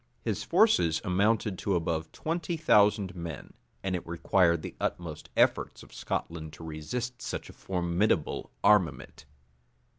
His 0.23 0.43
forces 0.43 0.99
amounted 1.05 1.59
to 1.59 1.75
above 1.75 2.11
twenty 2.11 2.57
thousand 2.57 3.13
men; 3.15 3.53
and 3.83 3.95
it 3.95 4.07
required 4.07 4.63
the 4.63 4.73
utmost 4.79 5.29
efforts 5.37 5.83
of 5.83 5.93
Scotland 5.93 6.53
to 6.53 6.63
resist 6.63 7.21
such 7.21 7.51
a 7.51 7.53
formidable 7.53 8.49
armament. 8.63 9.25